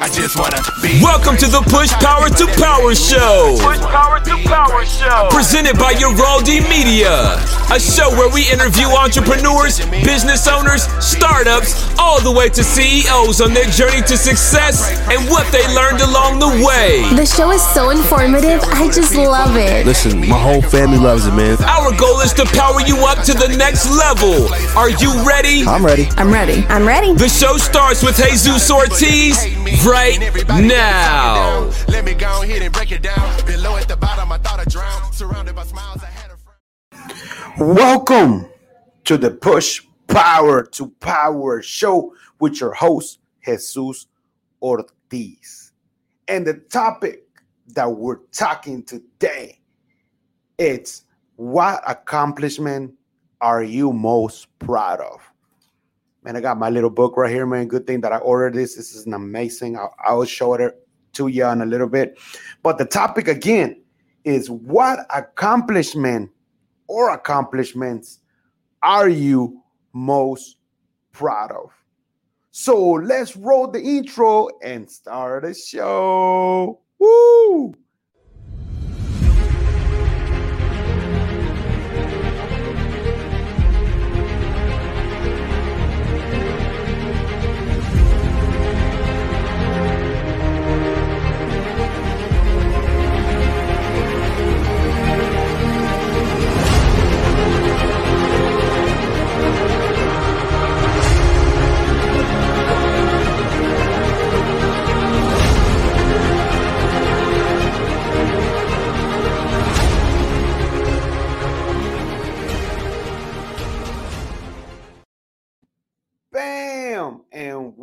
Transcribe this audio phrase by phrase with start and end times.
[0.00, 1.02] I just wanna be.
[1.02, 3.58] Welcome to the Push Power to Power Show.
[3.58, 5.26] Push Power to Power Show.
[5.28, 7.34] Presented by Geraldine Media.
[7.74, 13.52] A show where we interview entrepreneurs, business owners, startups, all the way to CEOs on
[13.52, 17.02] their journey to success and what they learned along the way.
[17.18, 18.62] The show is so informative.
[18.70, 19.84] I just love it.
[19.84, 21.58] Listen, my whole family loves it, man.
[21.66, 24.46] Our goal is to power you up to the next level.
[24.78, 25.66] Are you ready?
[25.66, 26.06] I'm ready.
[26.16, 26.64] I'm ready.
[26.68, 27.14] I'm ready.
[27.14, 29.36] The show starts with Jesus Ortiz
[29.88, 30.18] right
[30.60, 31.70] now.
[31.88, 33.46] Let me go ahead and break it down.
[33.46, 35.14] Below at the bottom, I thought I drowned.
[35.14, 37.76] Surrounded by smiles, I had a friend.
[37.76, 38.48] Welcome
[39.04, 44.06] to the Push Power to Power show with your host, Jesus
[44.60, 45.72] Ortiz.
[46.28, 47.24] And the topic
[47.68, 49.58] that we're talking today,
[50.58, 51.04] it's
[51.36, 52.92] what accomplishment
[53.40, 55.27] are you most proud of?
[56.22, 57.68] Man, I got my little book right here, man.
[57.68, 58.74] Good thing that I ordered this.
[58.74, 59.78] This is an amazing.
[59.78, 60.74] I'll, I will show it
[61.14, 62.18] to you in a little bit.
[62.62, 63.82] But the topic again
[64.24, 66.30] is what accomplishment
[66.88, 68.20] or accomplishments
[68.82, 69.62] are you
[69.92, 70.56] most
[71.12, 71.70] proud of?
[72.50, 76.80] So let's roll the intro and start the show.
[76.98, 77.74] Woo!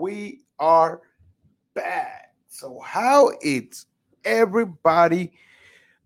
[0.05, 1.01] We are
[1.73, 2.35] back.
[2.47, 3.87] So, how is
[4.23, 5.31] everybody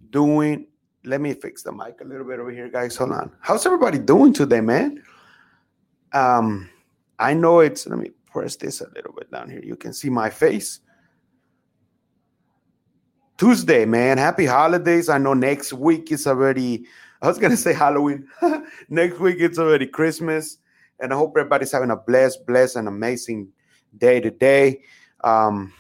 [0.10, 0.68] doing?
[1.04, 2.96] Let me fix the mic a little bit over here, guys.
[2.96, 3.30] Hold on.
[3.42, 5.04] How's everybody doing today, man?
[6.14, 6.70] Um,
[7.20, 9.62] I know it's let me press this a little bit down here.
[9.62, 10.80] You can see my face.
[13.38, 14.18] Tuesday, man.
[14.18, 15.10] Happy holidays.
[15.10, 16.86] I know next week is already,
[17.22, 18.30] I was gonna say Halloween.
[18.88, 20.58] next week it's already Christmas.
[21.02, 23.50] And I hope everybody's having a blessed, blessed, and amazing
[23.98, 24.82] day today.
[25.24, 25.74] Um,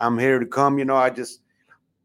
[0.00, 0.78] I'm here to come.
[0.78, 1.40] You know, I just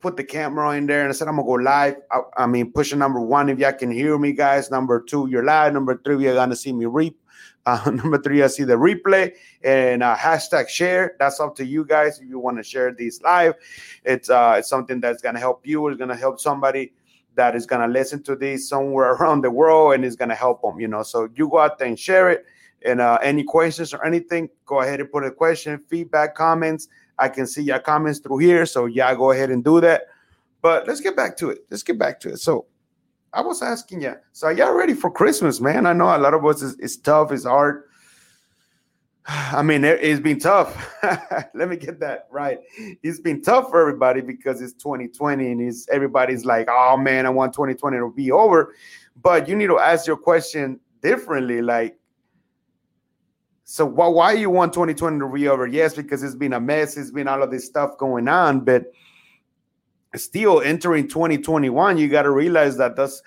[0.04, 1.96] put the camera in there and I said I'm gonna go live.
[2.12, 4.70] I, I mean, pushing number one if y'all can hear me, guys.
[4.70, 5.74] Number two, you're live.
[5.74, 7.20] Number three, you're gonna see me reap.
[7.66, 9.32] Uh, number three, I see the replay
[9.64, 11.16] and uh, hashtag share.
[11.18, 13.54] That's up to you guys if you want to share these live.
[14.04, 15.88] It's uh, it's something that's gonna help you.
[15.88, 16.92] It's gonna help somebody
[17.36, 20.78] that is gonna listen to this somewhere around the world and it's gonna help them.
[20.78, 22.46] You know, so you go out there and share it.
[22.86, 26.88] And uh, any questions or anything, go ahead and put a question, feedback, comments.
[27.18, 30.04] I can see your comments through here, so yeah, go ahead and do that.
[30.62, 31.66] But let's get back to it.
[31.70, 32.38] Let's get back to it.
[32.38, 32.66] So
[33.34, 35.86] I was asking you, so y'all ready for Christmas, man?
[35.86, 37.84] I know a lot of us is, is tough, it's hard.
[39.26, 40.94] I mean, it, it's been tough.
[41.54, 42.60] Let me get that right.
[43.02, 47.30] It's been tough for everybody because it's 2020 and it's everybody's like, oh man, I
[47.30, 48.76] want 2020 to be over.
[49.22, 51.62] But you need to ask your question differently.
[51.62, 51.98] Like,
[53.66, 55.68] so why why you want 2020 to be over?
[55.68, 56.98] Yes, because it's been a mess.
[56.98, 58.92] It's been all of this stuff going on, but
[60.16, 63.22] still entering 2021, you got to realize that that's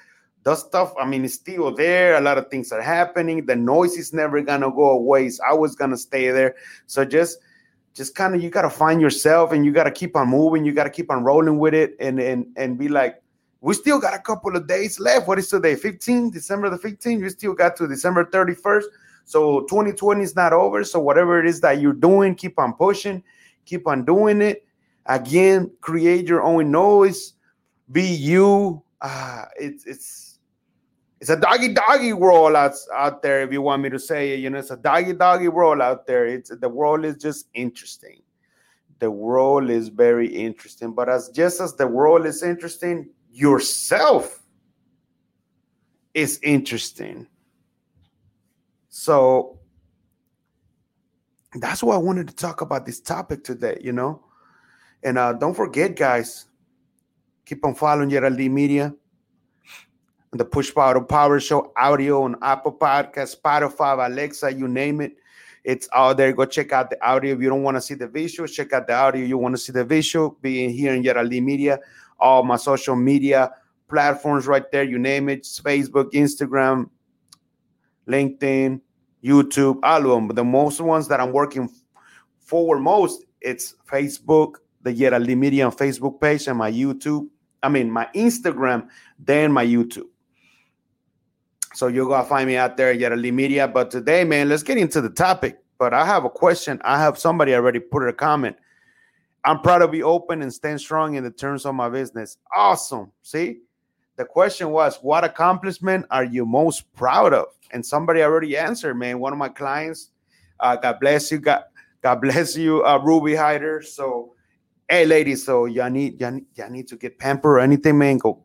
[0.45, 0.93] that stuff.
[1.01, 2.17] I mean, it's still there.
[2.17, 3.47] A lot of things are happening.
[3.47, 5.27] The noise is never gonna go away.
[5.27, 6.55] It's always gonna stay there.
[6.87, 7.39] So just
[7.95, 10.67] just kind of you got to find yourself and you got to keep on moving.
[10.67, 13.23] You got to keep on rolling with it and and and be like.
[13.63, 15.27] We still got a couple of days left.
[15.27, 15.75] What is today?
[15.75, 17.19] 15, December the 15th.
[17.19, 18.85] You still got to December 31st.
[19.27, 20.85] So 2020 is not over.
[20.85, 23.23] So whatever it is that you're doing, keep on pushing,
[23.65, 24.65] keep on doing it.
[25.07, 27.35] Again, create your own noise.
[27.91, 28.83] Be you.
[29.01, 30.39] Uh, it's it's
[31.21, 33.43] it's a doggy doggy world out, out there.
[33.43, 36.07] If you want me to say it, you know, it's a doggy doggy world out
[36.07, 36.27] there.
[36.27, 38.23] It's the world is just interesting.
[39.01, 40.93] The world is very interesting.
[40.93, 44.43] But as just as the world is interesting, yourself
[46.15, 47.27] is interesting.
[48.99, 49.59] So
[51.55, 54.25] that's why I wanted to talk about this topic today, you know.
[55.03, 56.47] And uh, don't forget, guys,
[57.45, 58.95] keep on following Geraldine Media
[60.33, 65.13] and the Push Power Power Show audio on Apple Podcast, Spotify, Alexa, you name it.
[65.63, 66.33] It's out there.
[66.33, 67.35] Go check out the audio.
[67.35, 69.27] If you don't want to see the visual, check out the audio.
[69.27, 71.81] You want to see the visual, being here in Geraldine Media,
[72.19, 73.53] all my social media
[73.91, 74.85] platforms right there.
[74.85, 76.89] You name it It's Facebook, Instagram,
[78.09, 78.81] LinkedIn,
[79.23, 80.27] YouTube, all of them.
[80.29, 81.69] But the most ones that I'm working
[82.39, 87.29] forward most It's Facebook, the Yera Media Facebook page, and my YouTube.
[87.63, 90.09] I mean, my Instagram, then my YouTube.
[91.75, 93.69] So you're gonna find me out there, Yera Media.
[93.69, 95.59] But today, man, let's get into the topic.
[95.79, 96.81] But I have a question.
[96.85, 98.57] I have somebody already put a comment.
[99.45, 102.39] I'm proud to be open and stand strong in the terms of my business.
[102.55, 103.13] Awesome.
[103.23, 103.59] See,
[104.17, 107.47] the question was, what accomplishment are you most proud of?
[107.73, 109.19] And somebody already answered, man.
[109.19, 110.11] One of my clients,
[110.61, 111.65] uh, God bless you, God,
[112.03, 113.83] God bless you, uh, Ruby Hider.
[113.83, 114.35] So,
[114.89, 118.19] hey, ladies, so y'all need, y'all y'all need to get pamper or anything, man.
[118.19, 118.43] Go,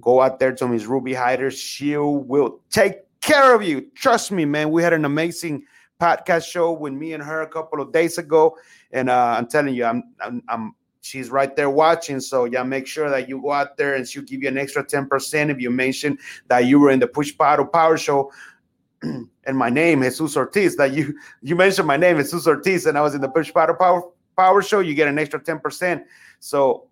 [0.00, 1.50] go out there to Miss Ruby Hider.
[1.50, 3.90] She will take care of you.
[3.94, 4.70] Trust me, man.
[4.70, 5.64] We had an amazing
[6.00, 8.56] podcast show with me and her a couple of days ago,
[8.92, 10.74] and uh, I'm telling you, I'm, I'm, I'm
[11.08, 12.20] she's right there watching.
[12.20, 14.84] So yeah, make sure that you go out there and she'll give you an extra
[14.84, 16.18] 10% if you mention
[16.48, 18.30] that you were in the Push Power Power Show.
[19.02, 23.00] and my name, Jesus Ortiz, that you you mentioned my name, Jesus Ortiz, and I
[23.00, 24.02] was in the Push Power Power
[24.36, 26.04] Power Show, you get an extra 10%.
[26.40, 26.88] So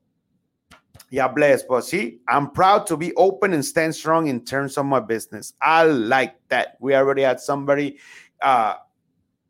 [1.10, 1.62] yeah, bless.
[1.62, 5.52] But see, I'm proud to be open and stand strong in terms of my business.
[5.60, 6.76] I like that.
[6.80, 7.98] We already had somebody
[8.42, 8.74] uh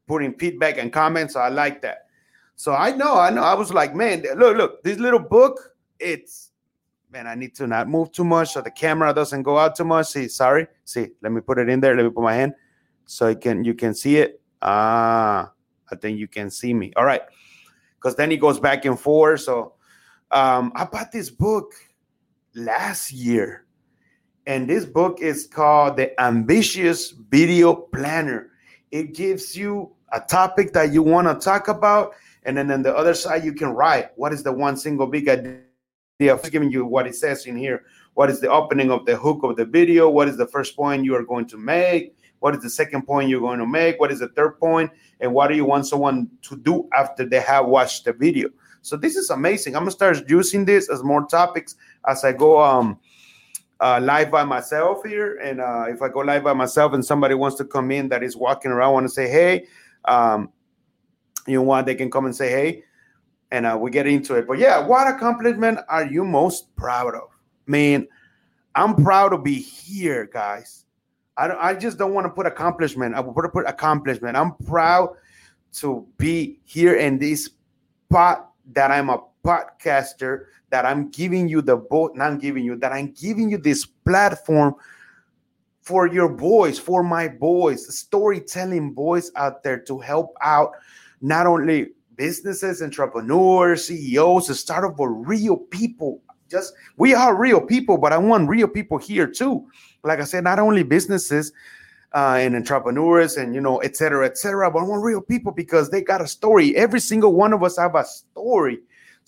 [0.07, 1.35] putting feedback and comments.
[1.35, 2.06] So I like that.
[2.57, 3.43] So I know, I know.
[3.43, 6.51] I was like, man, look, look, this little book, it's
[7.11, 9.85] man, I need to not move too much so the camera doesn't go out too
[9.85, 10.09] much.
[10.09, 10.67] See, sorry.
[10.85, 11.95] See, let me put it in there.
[11.95, 12.55] Let me put my hand
[13.05, 14.41] so you can you can see it.
[14.63, 15.53] Ah,
[15.91, 16.93] I think you can see me.
[16.97, 17.23] All right.
[17.95, 19.41] Because then he goes back and forth.
[19.41, 19.75] So
[20.31, 21.75] um, I bought this book
[22.55, 23.65] last year.
[24.47, 28.51] And this book is called The Ambitious Video Planner.
[28.93, 32.13] It gives you a topic that you want to talk about
[32.47, 35.29] and then on the other side, you can write what is the one single big
[35.29, 35.61] idea.
[36.19, 37.85] Of giving you what it says in here.
[38.15, 40.09] What is the opening of the hook of the video?
[40.09, 42.17] What is the first point you are going to make?
[42.39, 44.01] What is the second point you're going to make?
[44.01, 44.91] What is the third point?
[45.21, 48.49] And what do you want someone to do after they have watched the video?
[48.81, 49.77] So this is amazing.
[49.77, 51.75] I'm gonna start using this as more topics
[52.07, 52.99] as I go um
[53.81, 55.39] uh, live by myself here.
[55.39, 58.23] And uh, if I go live by myself and somebody wants to come in that
[58.23, 59.67] is walking around, want to say, hey,
[60.07, 60.51] um,
[61.47, 62.85] you want, they can come and say, hey,
[63.51, 64.47] and uh, we get into it.
[64.47, 67.29] But yeah, what accomplishment are you most proud of?
[67.67, 68.09] I mean,
[68.75, 70.85] I'm proud to be here, guys.
[71.37, 73.15] I don't, I just don't want to put accomplishment.
[73.15, 74.37] I to put accomplishment.
[74.37, 75.17] I'm proud
[75.75, 77.51] to be here in this
[78.09, 82.93] spot that I'm a podcaster, that I'm giving you the boat, not giving you, that
[82.93, 84.75] I'm giving you this platform
[85.83, 90.73] for your boys, for my boys, storytelling boys out there to help out
[91.21, 96.21] not only businesses, entrepreneurs, CEOs, the start up with real people.
[96.51, 99.67] Just we are real people, but I want real people here too.
[100.05, 101.53] Like I said, not only businesses
[102.15, 105.53] uh, and entrepreneurs and you know, et cetera, et cetera, but I want real people
[105.53, 106.77] because they got a story.
[106.77, 108.79] Every single one of us have a story.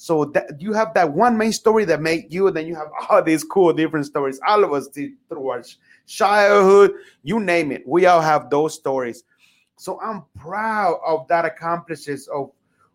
[0.01, 2.87] So that you have that one main story that made you, and then you have
[3.11, 4.39] all these cool different stories.
[4.47, 5.65] All of us did through our
[6.07, 6.93] childhood,
[7.25, 7.83] you name it.
[7.85, 9.25] We all have those stories.
[9.79, 12.51] So I'm proud of that accomplishments of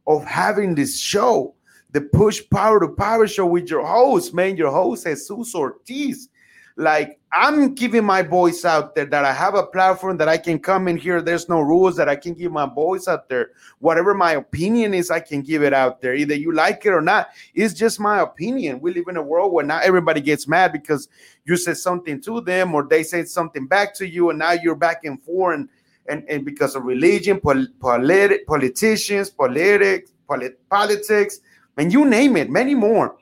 [0.06, 1.56] of having this show,
[1.91, 4.57] the Push Power to Power show with your host, man.
[4.57, 6.30] Your host Jesus Ortiz.
[6.75, 10.59] Like I'm giving my voice out there that I have a platform that I can
[10.59, 11.21] come in here.
[11.21, 13.51] There's no rules that I can give my voice out there.
[13.79, 16.15] Whatever my opinion is, I can give it out there.
[16.15, 17.29] Either you like it or not.
[17.53, 18.81] It's just my opinion.
[18.81, 21.07] We live in a world where not everybody gets mad because
[21.46, 24.75] you said something to them or they said something back to you, and now you're
[24.75, 25.60] back and forth.
[25.60, 25.69] And
[26.07, 31.39] and, and because of religion, pol- politi- politicians, politics, polit- politics,
[31.77, 33.17] and you name it, many more.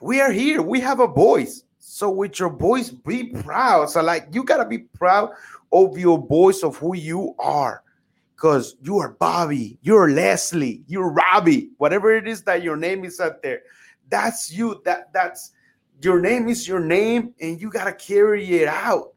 [0.00, 0.60] We are here.
[0.62, 1.64] We have a voice.
[1.78, 3.90] So with your voice, be proud.
[3.90, 5.30] So like you gotta be proud
[5.72, 7.82] of your voice of who you are.
[8.34, 13.20] Because you are Bobby, you're Leslie, you're Robbie, whatever it is that your name is
[13.20, 13.62] out there.
[14.08, 14.82] That's you.
[14.84, 15.52] That that's
[16.02, 19.14] your name is your name, and you gotta carry it out.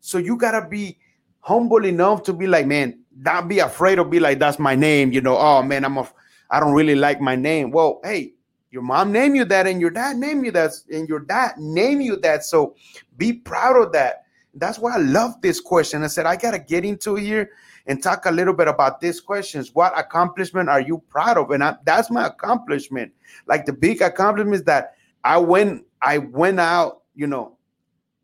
[0.00, 0.98] So you gotta be
[1.44, 5.12] humble enough to be like, man, not be afraid of be like, that's my name.
[5.12, 6.08] You know, oh man, I'm a,
[6.50, 7.70] I don't really like my name.
[7.70, 8.32] Well, hey,
[8.70, 12.02] your mom named you that, and your dad named you that, and your dad named
[12.02, 12.44] you that.
[12.44, 12.74] So
[13.18, 14.24] be proud of that.
[14.54, 16.02] That's why I love this question.
[16.02, 17.50] I said I gotta get into here
[17.86, 19.74] and talk a little bit about these questions.
[19.74, 21.50] What accomplishment are you proud of?
[21.50, 23.12] And I, that's my accomplishment.
[23.46, 27.02] Like the big accomplishment is that I went, I went out.
[27.14, 27.58] You know,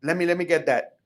[0.03, 0.97] let me let me get that.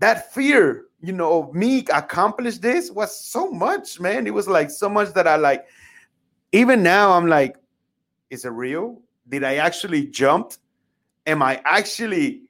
[0.00, 4.26] That fear you know, me accomplish this was so much, man.
[4.26, 5.66] It was like so much that I like.
[6.52, 7.56] Even now, I'm like,
[8.30, 9.00] is it real?
[9.28, 10.58] Did I actually jumped?
[11.26, 12.42] Am I actually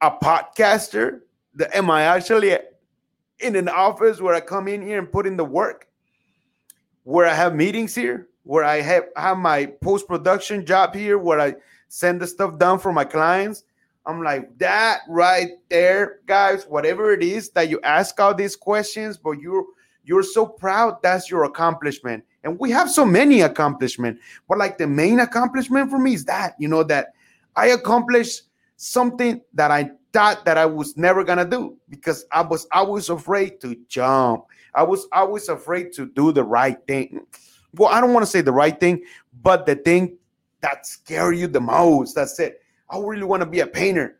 [0.00, 1.20] a podcaster?
[1.54, 2.56] The, Am I actually
[3.40, 5.88] in an office where I come in here and put in the work?
[7.04, 11.40] where I have meetings here, where I have, have my post production job here, where
[11.40, 11.54] I
[11.88, 13.64] send the stuff down for my clients.
[14.04, 19.16] I'm like, that right there, guys, whatever it is that you ask all these questions,
[19.16, 19.64] but you're
[20.04, 22.24] you're so proud, that's your accomplishment.
[22.42, 26.56] And we have so many accomplishments, but like the main accomplishment for me is that,
[26.58, 27.12] you know, that
[27.54, 28.42] I accomplished
[28.76, 33.60] something that I thought that I was never gonna do because I was always afraid
[33.60, 34.46] to jump.
[34.74, 37.24] I was always afraid to do the right thing.
[37.74, 39.04] Well, I don't want to say the right thing,
[39.42, 40.18] but the thing
[40.60, 42.14] that scare you the most.
[42.14, 42.61] That's it.
[42.92, 44.18] I really want to be a painter.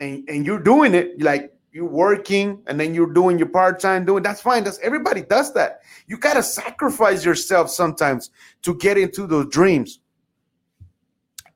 [0.00, 4.22] And and you're doing it like you're working and then you're doing your part-time doing
[4.22, 4.64] that's fine.
[4.64, 5.80] That's everybody does that.
[6.08, 8.30] You gotta sacrifice yourself sometimes
[8.62, 10.00] to get into those dreams.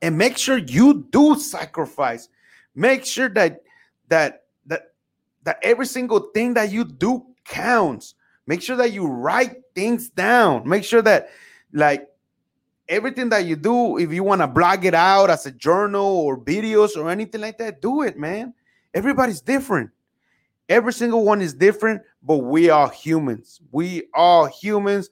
[0.01, 2.29] And make sure you do sacrifice.
[2.73, 3.63] Make sure that
[4.07, 4.93] that that
[5.43, 8.15] that every single thing that you do counts.
[8.45, 10.67] Make sure that you write things down.
[10.67, 11.29] Make sure that
[11.73, 12.07] like
[12.89, 16.39] everything that you do, if you want to blog it out as a journal or
[16.39, 18.53] videos or anything like that, do it, man.
[18.93, 19.91] Everybody's different.
[20.69, 23.61] Every single one is different, but we are humans.
[23.71, 25.09] We are humans.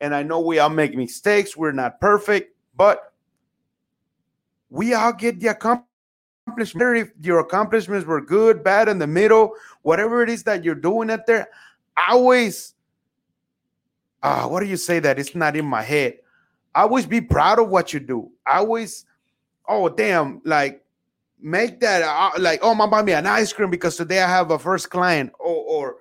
[0.00, 1.56] And I know we all make mistakes.
[1.56, 3.12] We're not perfect, but
[4.70, 5.88] we all get the accomplishment.
[6.98, 11.10] If your accomplishments were good, bad, in the middle, whatever it is that you're doing
[11.10, 11.48] out there,
[12.08, 12.74] always,
[14.22, 15.18] uh, what do you say that?
[15.18, 16.18] It's not in my head
[16.82, 18.30] always be proud of what you do.
[18.46, 19.06] I always,
[19.68, 20.84] oh damn, like
[21.40, 24.50] make that uh, like oh, my buy me an ice cream because today I have
[24.50, 25.96] a first client, or or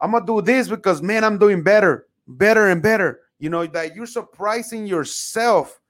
[0.00, 3.20] I'm gonna do this because man, I'm doing better, better and better.
[3.38, 5.80] You know that you're surprising yourself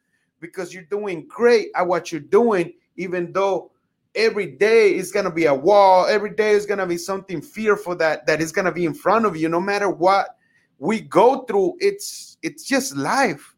[0.41, 3.71] because you're doing great at what you're doing, even though
[4.15, 6.07] every day is gonna be a wall.
[6.07, 9.37] Every day is gonna be something fearful that that is gonna be in front of
[9.37, 9.49] you.
[9.49, 10.37] No matter what
[10.79, 13.54] we go through, it's it's just life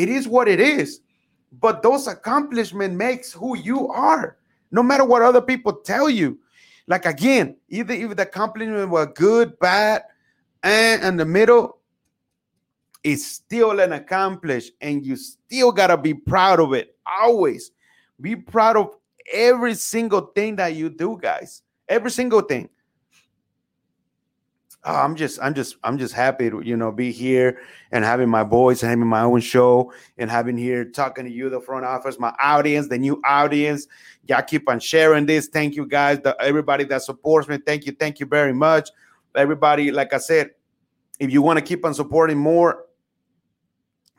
[0.00, 1.00] it is what it is.
[1.60, 4.38] But those accomplishments makes who you are,
[4.70, 6.38] no matter what other people tell you.
[6.86, 10.04] Like again, either if the accomplishment were good, bad,
[10.62, 11.78] and in the middle,
[13.02, 16.96] it's still an accomplish, and you still gotta be proud of it.
[17.20, 17.72] Always
[18.20, 18.96] be proud of
[19.32, 21.62] every single thing that you do, guys.
[21.88, 22.68] Every single thing
[24.84, 27.60] oh, I'm just, I'm just, I'm just happy to, you know, be here
[27.92, 31.50] and having my voice and having my own show and having here talking to you,
[31.50, 33.86] the front office, my audience, the new audience.
[34.28, 35.48] Y'all keep on sharing this.
[35.48, 37.58] Thank you guys, the, everybody that supports me.
[37.58, 38.90] Thank you, thank you very much.
[39.34, 40.50] Everybody, like I said,
[41.18, 42.86] if you want to keep on supporting more,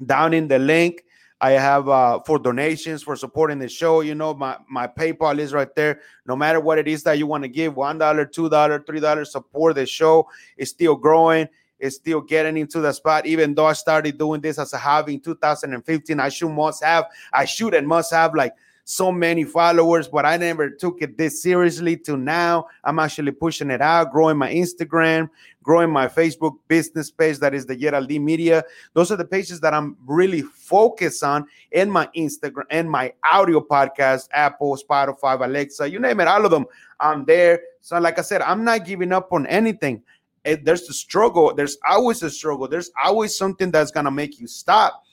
[0.05, 1.03] down in the link,
[1.41, 4.01] I have uh, for donations for supporting the show.
[4.01, 6.01] You know, my my PayPal is right there.
[6.27, 8.99] No matter what it is that you want to give, one dollar, two dollar, three
[8.99, 10.29] dollars, support the show.
[10.55, 11.49] It's still growing.
[11.79, 13.25] It's still getting into the spot.
[13.25, 17.05] Even though I started doing this as a hobby in 2015, I should must have,
[17.33, 21.41] I should and must have like so many followers, but I never took it this
[21.41, 22.67] seriously to now.
[22.83, 25.29] I'm actually pushing it out, growing my Instagram,
[25.63, 28.63] growing my Facebook business page that is the Geraldine Media.
[28.93, 33.61] Those are the pages that I'm really focused on in my Instagram and my audio
[33.61, 36.65] podcast, Apple, Spotify, Alexa, you name it, all of them.
[36.99, 37.61] I'm there.
[37.81, 40.03] So, like I said, I'm not giving up on anything.
[40.43, 41.53] It, there's a struggle.
[41.53, 42.67] There's always a struggle.
[42.67, 45.03] There's always something that's gonna make you stop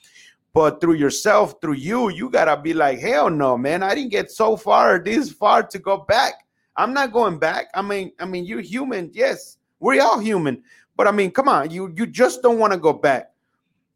[0.53, 3.83] but through yourself, through you, you gotta be like, hell no, man.
[3.83, 6.45] I didn't get so far, this far to go back.
[6.75, 7.67] I'm not going back.
[7.73, 9.57] I mean, I mean, you're human, yes.
[9.79, 10.63] We're all human.
[10.95, 13.31] But I mean, come on, you you just don't want to go back.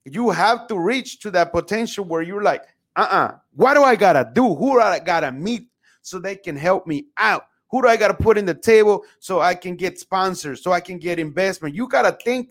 [0.05, 2.63] You have to reach to that potential where you're like,
[2.95, 4.53] uh-uh, what do I gotta do?
[4.55, 5.69] Who do I gotta meet
[6.01, 7.47] so they can help me out?
[7.71, 10.79] Who do I gotta put in the table so I can get sponsors, so I
[10.79, 11.73] can get investment?
[11.73, 12.49] You gotta think,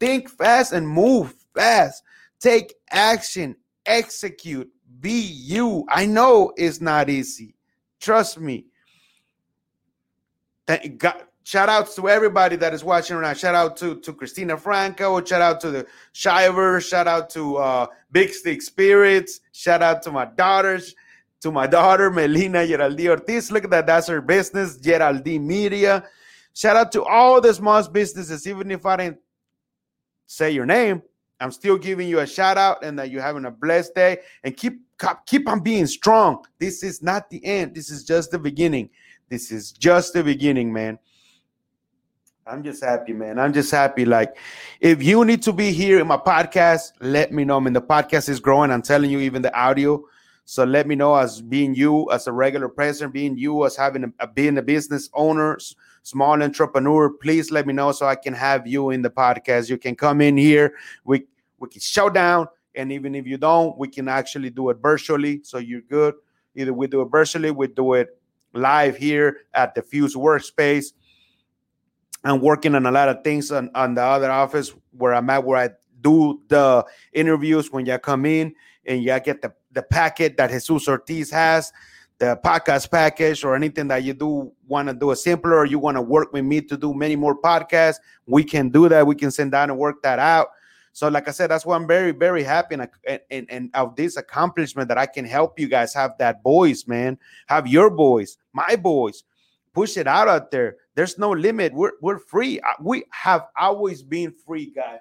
[0.00, 2.02] think fast and move fast.
[2.42, 3.54] Take action,
[3.86, 4.68] execute,
[4.98, 5.86] be you.
[5.88, 7.54] I know it's not easy.
[8.00, 8.66] Trust me.
[10.66, 11.22] Thank God.
[11.44, 13.34] Shout out to everybody that is watching right now.
[13.34, 15.24] Shout out to, to Christina Franco.
[15.24, 16.80] Shout out to the Shiver.
[16.80, 19.40] Shout out to uh, Big Stick Spirits.
[19.52, 20.96] Shout out to my daughters,
[21.42, 23.52] to my daughter Melina Geraldine Ortiz.
[23.52, 23.86] Look at that.
[23.86, 26.04] That's her business, Geraldine Media.
[26.54, 29.18] Shout out to all the small businesses, even if I didn't
[30.26, 31.02] say your name.
[31.42, 34.56] I'm still giving you a shout out and that you're having a blessed day and
[34.56, 34.80] keep
[35.26, 36.44] keep on being strong.
[36.58, 37.74] This is not the end.
[37.74, 38.90] This is just the beginning.
[39.28, 40.98] This is just the beginning, man.
[42.46, 43.38] I'm just happy, man.
[43.38, 44.04] I'm just happy.
[44.04, 44.36] Like,
[44.80, 47.56] if you need to be here in my podcast, let me know.
[47.56, 48.70] I mean, the podcast is growing.
[48.70, 50.04] I'm telling you, even the audio.
[50.44, 54.04] So let me know as being you, as a regular person, being you, as having
[54.04, 55.58] a, a being a business owner,
[56.02, 59.70] small entrepreneur, please let me know so I can have you in the podcast.
[59.70, 60.74] You can come in here.
[61.04, 61.26] We
[61.62, 65.40] we can show down, and even if you don't, we can actually do it virtually.
[65.44, 66.14] So you're good.
[66.56, 68.08] Either we do it virtually, we do it
[68.52, 70.86] live here at the Fuse Workspace.
[72.24, 75.44] I'm working on a lot of things on, on the other office where I'm at,
[75.44, 78.54] where I do the interviews when you come in
[78.84, 81.72] and you get the, the packet that Jesus Ortiz has,
[82.18, 85.78] the podcast package, or anything that you do want to do a simpler, or you
[85.78, 89.06] want to work with me to do many more podcasts, we can do that.
[89.06, 90.48] We can send down and work that out.
[90.92, 92.88] So, like I said, that's why I'm very, very happy and,
[93.30, 97.18] and, and of this accomplishment that I can help you guys have that voice, man.
[97.46, 99.24] Have your voice, my voice.
[99.72, 100.76] Push it out out there.
[100.94, 101.72] There's no limit.
[101.72, 102.60] We're we're free.
[102.60, 105.00] Uh, we have always been free, guys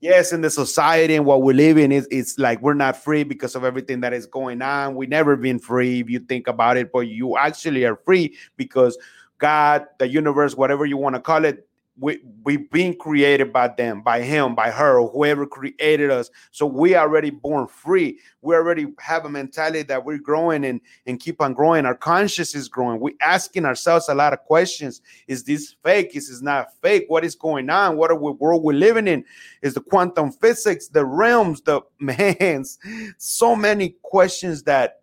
[0.00, 3.22] yes, in the society and what we live in, is it's like we're not free
[3.22, 4.94] because of everything that is going on.
[4.94, 8.98] We never been free if you think about it, but you actually are free because
[9.38, 11.66] God, the universe, whatever you want to call it,
[11.98, 16.30] we we've been created by them, by him, by her, or whoever created us.
[16.50, 18.18] So we already born free.
[18.42, 21.84] We already have a mentality that we're growing and and keep on growing.
[21.86, 23.00] Our conscious is growing.
[23.00, 25.02] We asking ourselves a lot of questions.
[25.28, 26.16] Is this fake?
[26.16, 27.04] Is this not fake?
[27.08, 27.96] What is going on?
[27.96, 29.24] What are we world we're living in?
[29.62, 32.78] Is the quantum physics, the realms, the man's
[33.18, 34.99] so many questions that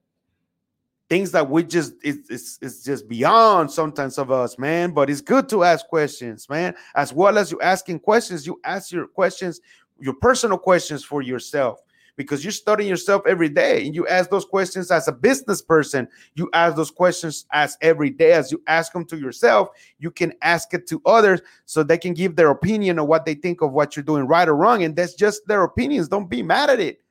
[1.09, 5.21] things that we just it's, it's, it's just beyond sometimes of us man but it's
[5.21, 6.75] good to ask questions man.
[6.95, 9.61] As well as you asking questions you ask your questions
[9.99, 11.79] your personal questions for yourself
[12.17, 16.07] because you're studying yourself every day and you ask those questions as a business person.
[16.33, 18.31] You ask those questions as every day.
[18.31, 22.13] As you ask them to yourself you can ask it to others so they can
[22.13, 24.95] give their opinion of what they think of what you're doing right or wrong and
[24.95, 26.09] that's just their opinions.
[26.09, 27.01] Don't be mad at it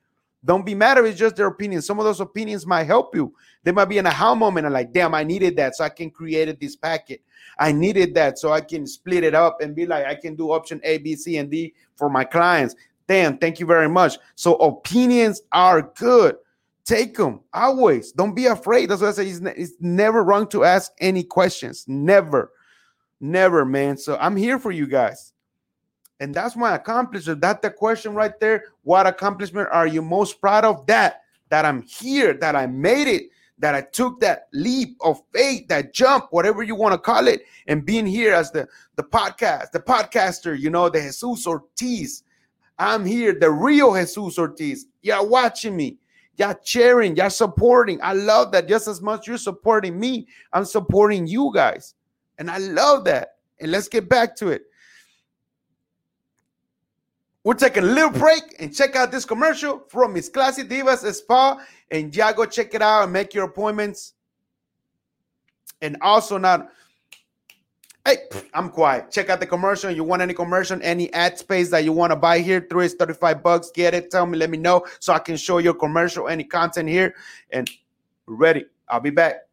[0.47, 1.83] don't be mad if it's just their opinion.
[1.83, 3.35] Some of those opinions might help you.
[3.65, 5.89] They might be in a how moment and like, damn, I needed that so I
[5.89, 7.21] can create this packet.
[7.59, 10.53] I needed that so I can split it up and be like, I can do
[10.53, 12.77] option A, B, C, and D for my clients.
[13.09, 14.19] Damn, thank you very much.
[14.37, 16.37] So opinions are good.
[16.85, 18.13] Take them always.
[18.13, 18.91] Don't be afraid.
[18.91, 19.27] That's what I say.
[19.27, 21.85] It's, it's never wrong to ask any questions.
[21.89, 22.53] Never,
[23.21, 23.97] never, man.
[23.97, 25.33] So I'm here for you guys.
[26.21, 27.41] And that's my accomplishment.
[27.41, 28.65] That's the question right there.
[28.83, 30.87] What accomplishment are you most proud of?
[30.87, 35.69] That that I'm here, that I made it, that I took that leap of faith,
[35.69, 39.73] that jump, whatever you want to call it, and being here as the the podcast,
[39.73, 42.23] the podcaster, you know, the Jesus Ortiz.
[42.79, 44.87] I'm here, the real Jesus Ortiz.
[45.03, 45.99] Y'all watching me.
[46.39, 47.99] Y'all cheering, y'all supporting.
[48.03, 51.95] I love that just as much you're supporting me, I'm supporting you guys.
[52.39, 53.37] And I love that.
[53.59, 54.65] And let's get back to it.
[57.47, 61.65] We're taking a little break and check out this commercial from Miss Classy Divas Spa.
[61.93, 64.15] And yeah, go check it out and make your appointments.
[65.81, 66.73] And also not,
[68.05, 68.17] hey,
[68.53, 69.13] I'm quiet.
[69.13, 69.93] Check out the commercial.
[69.93, 72.67] You want any commercial, any ad space that you want to buy here?
[72.69, 73.71] Three is 35 bucks.
[73.71, 74.11] Get it.
[74.11, 77.15] Tell me, let me know so I can show your commercial, any content here.
[77.53, 77.71] And
[78.27, 78.65] ready.
[78.89, 79.46] I'll be back.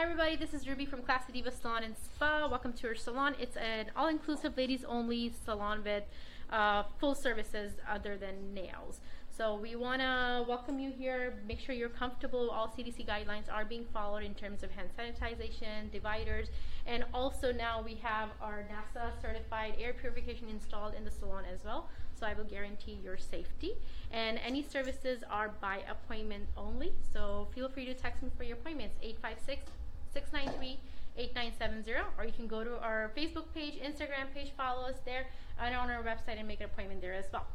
[0.00, 2.48] Hi everybody, this is Ruby from Classy Diva Salon and Spa.
[2.48, 3.34] Welcome to our salon.
[3.38, 6.04] It's an all-inclusive ladies-only salon with
[6.48, 9.00] uh, full services other than nails.
[9.36, 11.34] So we want to welcome you here.
[11.46, 12.48] Make sure you're comfortable.
[12.48, 16.48] All CDC guidelines are being followed in terms of hand sanitization, dividers,
[16.86, 21.62] and also now we have our NASA certified air purification installed in the salon as
[21.62, 21.90] well.
[22.18, 23.72] So I will guarantee your safety.
[24.10, 26.94] And any services are by appointment only.
[27.12, 29.70] So feel free to text me for your appointments 856
[30.12, 30.78] 693
[31.16, 35.26] 8970, or you can go to our Facebook page, Instagram page, follow us there,
[35.60, 37.46] and on our website and make an appointment there as well.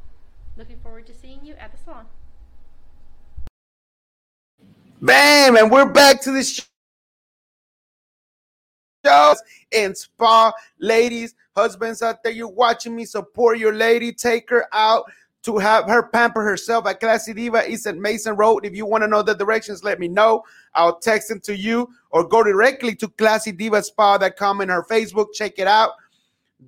[0.58, 2.06] Looking forward to seeing you at the salon.
[5.02, 5.58] Bam!
[5.58, 6.64] And we're back to the show
[9.74, 10.54] and spa.
[10.80, 13.06] Ladies, husbands out there, you're watching me.
[13.06, 14.12] Support your lady.
[14.12, 15.06] Take her out
[15.46, 18.66] to have her pamper herself at Classy Diva East at Mason Road.
[18.66, 20.44] If you want to know the directions, let me know.
[20.74, 25.28] I'll text them to you or go directly to classydivaspa.com in her Facebook.
[25.34, 25.92] Check it out.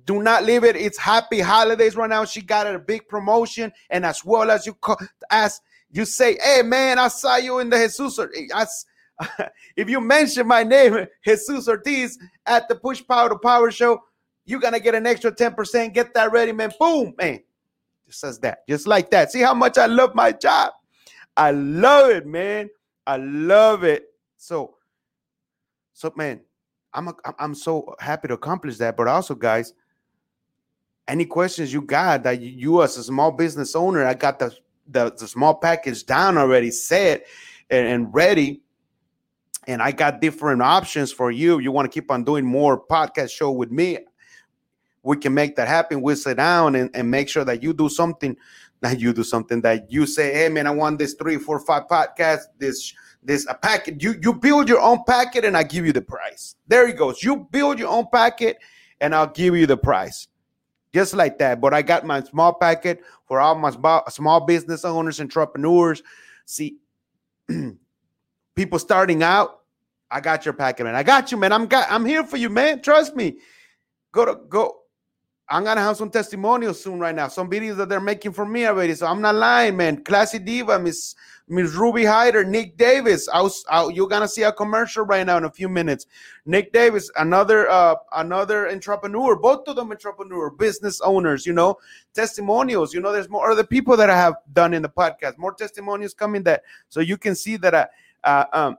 [0.04, 0.76] Do not leave it.
[0.76, 2.24] It's happy holidays right now.
[2.24, 4.98] She got a big promotion, and as well as you call,
[5.30, 5.60] as
[5.90, 8.86] you say, "Hey man, I saw you in the Jesus."
[9.76, 14.00] If you mention my name, Jesus Ortiz, at the Push Power to Power Show,
[14.44, 15.94] you're gonna get an extra ten percent.
[15.94, 16.70] Get that ready, man.
[16.78, 17.40] Boom, man.
[18.10, 19.30] Says that, just like that.
[19.32, 20.72] See how much I love my job.
[21.36, 22.70] I love it, man.
[23.06, 24.06] I love it.
[24.36, 24.76] So,
[25.92, 26.40] so man,
[26.92, 28.96] I'm a, I'm so happy to accomplish that.
[28.96, 29.74] But also, guys,
[31.06, 34.56] any questions you got that you, you as a small business owner, I got the
[34.88, 37.26] the, the small package down already, set
[37.70, 38.62] and, and ready.
[39.68, 41.58] and I got different options for you.
[41.58, 43.98] You want to keep on doing more podcast show with me?
[45.08, 46.02] We can make that happen.
[46.02, 48.36] We'll sit down and, and make sure that you do something,
[48.82, 51.88] that you do something that you say, hey man, I want this three, four, five
[51.88, 52.92] podcast, this
[53.22, 54.02] this a packet.
[54.02, 56.56] You you build your own packet and I give you the price.
[56.66, 57.22] There he goes.
[57.22, 58.58] You build your own packet
[59.00, 60.28] and I'll give you the price.
[60.92, 61.58] Just like that.
[61.58, 63.70] But I got my small packet for all my
[64.10, 66.02] small business owners, entrepreneurs.
[66.44, 66.76] See,
[68.54, 69.60] people starting out,
[70.10, 70.94] I got your packet, man.
[70.94, 71.52] I got you, man.
[71.52, 72.82] I'm got I'm here for you, man.
[72.82, 73.38] Trust me.
[74.12, 74.77] Go to go.
[75.50, 77.28] I'm gonna have some testimonials soon right now.
[77.28, 78.94] Some videos that they're making for me already.
[78.94, 80.04] So I'm not lying, man.
[80.04, 81.14] Classy Diva, Miss
[81.48, 83.26] Miss Ruby Hyder, Nick Davis.
[83.32, 86.06] I was, I, you're gonna see a commercial right now in a few minutes.
[86.44, 91.78] Nick Davis, another uh another entrepreneur, both of them entrepreneur, business owners, you know,
[92.12, 92.92] testimonials.
[92.92, 96.12] You know, there's more other people that I have done in the podcast, more testimonials
[96.12, 97.86] coming that so you can see that I
[98.24, 98.78] uh, um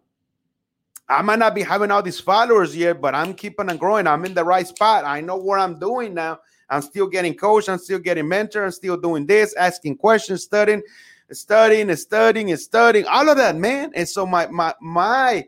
[1.09, 4.05] I might not be having all these followers yet, but I'm keeping on growing.
[4.05, 5.05] I'm in the right spot.
[5.05, 6.39] I know what I'm doing now.
[6.69, 7.69] I'm still getting coached.
[7.69, 8.65] I'm still getting mentored.
[8.65, 10.83] I'm still doing this, asking questions, studying
[11.31, 13.91] studying and studying and studying, all of that, man.
[13.95, 15.45] And so my my my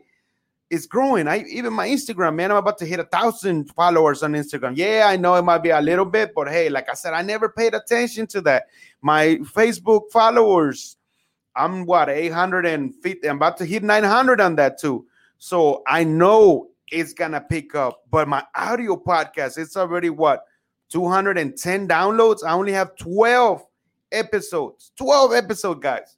[0.70, 1.28] it's growing.
[1.28, 2.50] I even my Instagram, man.
[2.50, 4.76] I'm about to hit a thousand followers on Instagram.
[4.76, 7.22] Yeah, I know it might be a little bit, but hey, like I said, I
[7.22, 8.66] never paid attention to that.
[9.02, 10.96] My Facebook followers,
[11.54, 13.28] I'm what 850.
[13.28, 15.06] I'm about to hit 900 on that too.
[15.38, 18.02] So I know it's gonna pick up.
[18.10, 20.44] But my audio podcast, it's already what
[20.92, 22.44] 210 downloads.
[22.44, 23.64] I only have 12
[24.12, 24.92] episodes.
[24.96, 26.16] 12 episode, guys.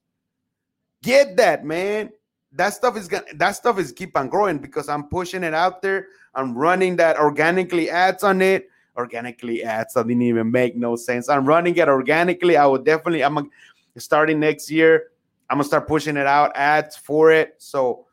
[1.02, 2.10] Get that, man.
[2.52, 5.82] That stuff is gonna that stuff is keep on growing because I'm pushing it out
[5.82, 6.08] there.
[6.34, 8.68] I'm running that organically ads on it.
[8.96, 11.28] Organically ads, I didn't even make no sense.
[11.28, 12.56] I'm running it organically.
[12.56, 13.50] I will definitely, I'm
[13.96, 15.10] starting next year.
[15.50, 17.56] I'm gonna start pushing it out, ads for it.
[17.58, 18.06] So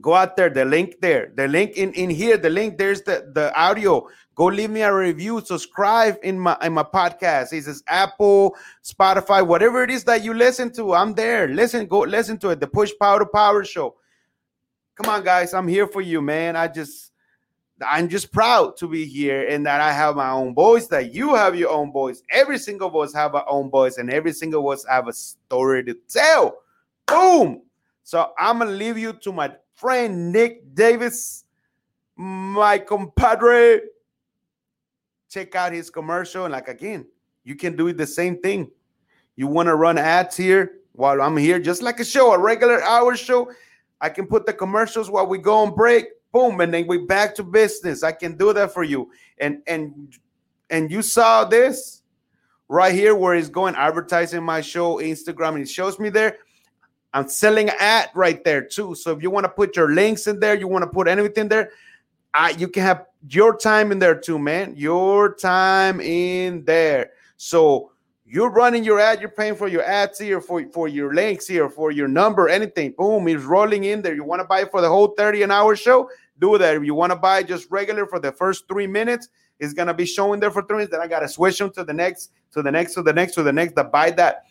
[0.00, 3.30] go out there the link there the link in in here the link there's the
[3.34, 4.06] the audio
[4.38, 7.52] go leave me a review subscribe in my in my podcast.
[7.52, 11.48] It says apple spotify whatever it is that you listen to i'm there.
[11.48, 13.96] Listen go listen to it the push power power show.
[14.94, 16.54] Come on guys i'm here for you man.
[16.54, 17.12] I just
[17.84, 21.34] i'm just proud to be here and that i have my own voice that you
[21.34, 22.22] have your own voice.
[22.30, 25.94] Every single voice have our own voice and every single voice have a story to
[26.08, 26.58] tell.
[27.08, 27.62] Boom!
[28.04, 31.44] So i'm gonna leave you to my friend Nick Davis,
[32.16, 33.80] my compadre.
[35.28, 36.44] Check out his commercial.
[36.44, 37.06] And like again,
[37.44, 38.70] you can do the same thing.
[39.36, 42.82] You want to run ads here while I'm here, just like a show, a regular
[42.82, 43.52] hour show.
[44.00, 46.06] I can put the commercials while we go on break.
[46.32, 48.02] Boom, and then we back to business.
[48.02, 49.10] I can do that for you.
[49.38, 50.16] And and
[50.70, 52.02] and you saw this
[52.68, 56.38] right here where it's going advertising my show, Instagram, and it shows me there.
[57.14, 58.94] I'm selling ad right there too.
[58.94, 61.48] So if you want to put your links in there, you want to put anything
[61.48, 61.70] there,
[62.34, 64.74] I, you can have your time in there too, man.
[64.76, 67.10] Your time in there.
[67.36, 67.92] So
[68.24, 71.68] you're running your ad, you're paying for your ads here, for, for your links here,
[71.70, 72.92] for your number, anything.
[72.96, 74.14] Boom, it's rolling in there.
[74.14, 76.10] You want to buy for the whole 30 an hour show?
[76.38, 76.76] Do that.
[76.76, 79.28] If you want to buy just regular for the first three minutes,
[79.58, 80.92] it's gonna be showing there for three minutes.
[80.92, 83.42] Then I gotta switch them to the next, to the next, to the next, to
[83.42, 83.74] the next.
[83.74, 84.44] To buy that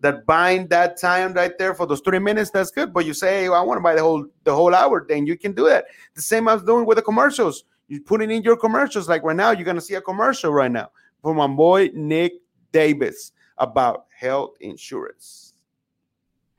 [0.00, 2.92] that bind that time right there for those three minutes, that's good.
[2.92, 5.36] But you say, hey, I want to buy the whole the whole hour, then you
[5.36, 5.86] can do that.
[6.14, 7.64] The same as doing with the commercials.
[7.86, 9.08] You putting in your commercials.
[9.08, 10.90] Like right now, you're gonna see a commercial right now
[11.22, 12.32] from my boy Nick
[12.72, 15.54] Davis about health insurance.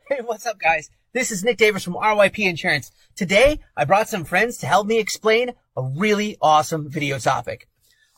[0.07, 0.89] Hey, what's up, guys?
[1.13, 2.91] This is Nick Davis from RYP Insurance.
[3.15, 7.67] Today, I brought some friends to help me explain a really awesome video topic.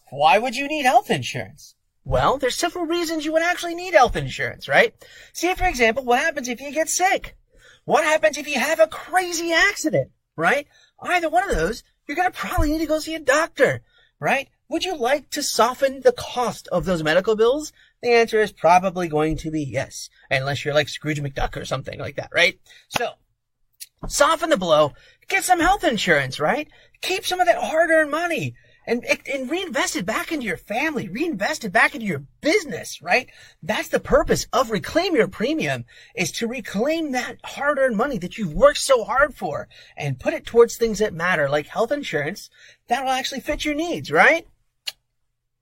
[0.09, 1.75] Why would you need health insurance?
[2.03, 4.93] Well, there's several reasons you would actually need health insurance, right?
[5.31, 7.37] See, for example, what happens if you get sick?
[7.85, 10.67] What happens if you have a crazy accident, right?
[10.99, 13.81] Either one of those, you're gonna probably need to go see a doctor,
[14.19, 14.49] right?
[14.69, 17.71] Would you like to soften the cost of those medical bills?
[18.01, 21.99] The answer is probably going to be yes, unless you're like Scrooge McDuck or something
[21.99, 22.59] like that, right?
[22.89, 23.11] So,
[24.07, 24.93] soften the blow,
[25.27, 26.67] get some health insurance, right?
[27.01, 28.55] Keep some of that hard-earned money
[28.87, 33.29] and, and reinvest it back into your family, reinvest it back into your business, right?
[33.61, 35.83] That's the purpose of Reclaim Your Premium
[36.15, 40.33] is to reclaim that hard earned money that you've worked so hard for and put
[40.33, 42.49] it towards things that matter, like health insurance
[42.87, 44.47] that will actually fit your needs, right?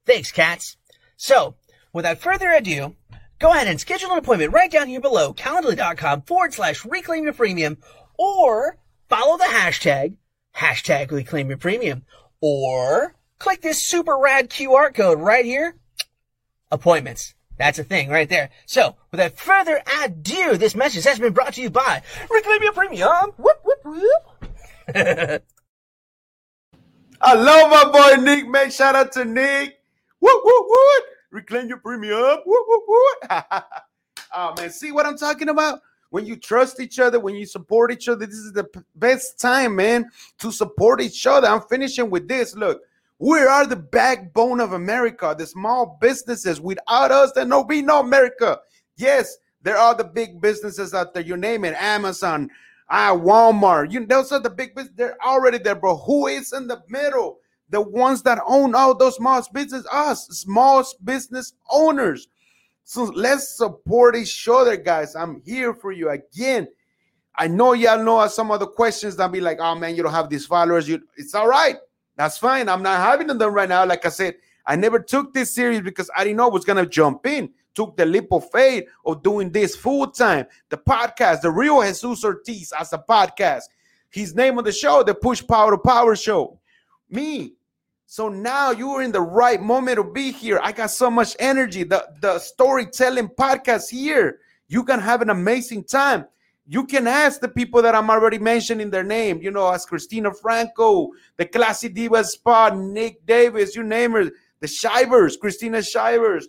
[0.06, 0.76] Thanks, cats.
[1.16, 1.56] So,
[1.92, 2.94] without further ado,
[3.40, 7.32] go ahead and schedule an appointment right down here below, calendly.com forward slash reclaim your
[7.32, 7.78] premium,
[8.16, 10.14] or follow the hashtag,
[10.54, 12.04] hashtag reclaim your premium,
[12.40, 15.76] or click this super rad QR code right here.
[16.70, 17.34] Appointments.
[17.58, 18.50] That's a thing right there.
[18.66, 23.32] So, without further ado, this message has been brought to you by Reclaim Your Premium.
[23.38, 23.80] Whoop, whoop,
[27.20, 28.70] I love my boy Nick, man.
[28.70, 29.78] Shout out to Nick.
[30.20, 31.00] Woo, woo, woo.
[31.30, 32.38] Reclaim your premium.
[32.46, 33.12] Woo, woo, woo.
[34.34, 34.70] oh, man.
[34.70, 35.80] See what I'm talking about?
[36.10, 39.76] When you trust each other, when you support each other, this is the best time,
[39.76, 40.06] man,
[40.38, 41.48] to support each other.
[41.48, 42.54] I'm finishing with this.
[42.54, 42.80] Look,
[43.18, 46.60] we are the backbone of America, the small businesses.
[46.60, 48.60] Without us, there no be no America.
[48.96, 51.22] Yes, there are the big businesses out there.
[51.22, 52.50] You name it, Amazon,
[52.90, 53.90] ah, Walmart.
[53.90, 54.94] You those are the big business.
[54.96, 55.96] They're already there, bro.
[55.96, 57.38] Who is in the middle?
[57.70, 62.28] The ones that own all those small business, us, small business owners.
[62.84, 65.16] So let's support each other, guys.
[65.16, 66.68] I'm here for you again.
[67.34, 70.12] I know y'all know some of the questions that be like, oh man, you don't
[70.12, 70.88] have these followers.
[70.88, 71.76] You it's all right.
[72.16, 72.68] That's fine.
[72.68, 73.84] I'm not having them right now.
[73.84, 76.86] Like I said, I never took this serious because I didn't know I was gonna
[76.86, 77.50] jump in.
[77.74, 80.46] Took the leap of faith of doing this full time.
[80.70, 83.64] The podcast, the real Jesus Ortiz as a podcast.
[84.10, 86.58] His name of the show, the Push Power to Power Show.
[87.10, 87.52] Me.
[88.06, 90.58] So now you are in the right moment to be here.
[90.62, 91.82] I got so much energy.
[91.82, 94.38] The the storytelling podcast here.
[94.68, 96.26] You can have an amazing time.
[96.68, 99.40] You can ask the people that I'm already mentioning their name.
[99.40, 104.66] You know, as Christina Franco, the Classy Diva Spa, Nick Davis, you name her, the
[104.66, 106.48] Shivers, Christina Shivers,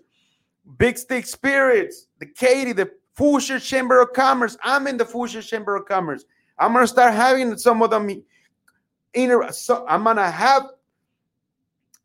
[0.78, 4.58] Big Stick Spirits, the Katy, the Fulshear Chamber of Commerce.
[4.64, 6.26] I'm in the Fulshear Chamber of Commerce.
[6.58, 8.24] I'm gonna start having some of them.
[9.14, 10.64] Inter- so I'm gonna have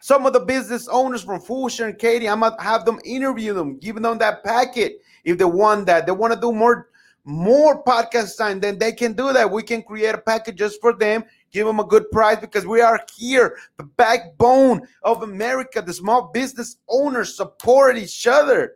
[0.00, 2.28] some of the business owners from Fulshear and Katy.
[2.28, 6.06] I'm gonna have them interview them, giving them that packet if they want that.
[6.06, 6.88] They want to do more
[7.24, 9.50] more podcast time, then they can do that.
[9.50, 12.80] We can create a package just for them, give them a good price because we
[12.80, 15.82] are here, the backbone of America.
[15.82, 18.74] The small business owners support each other.